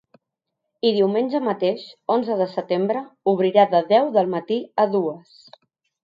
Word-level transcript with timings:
I 0.89 0.91
diumenge 0.93 1.41
mateix, 1.47 1.83
onze 2.13 2.37
de 2.39 2.47
setembre, 2.53 3.03
obrirà 3.33 3.65
de 3.75 3.83
deu 3.91 4.09
del 4.17 4.31
matí 4.37 4.57
a 4.85 4.87
dues. 4.95 5.37